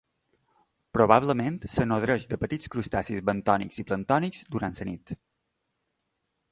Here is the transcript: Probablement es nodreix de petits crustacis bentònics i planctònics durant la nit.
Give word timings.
Probablement 0.97 1.59
es 1.69 1.75
nodreix 1.91 2.25
de 2.31 2.39
petits 2.45 2.71
crustacis 2.75 3.23
bentònics 3.31 3.81
i 3.83 3.87
planctònics 3.91 4.43
durant 4.57 4.79
la 4.81 4.91
nit. 4.93 5.17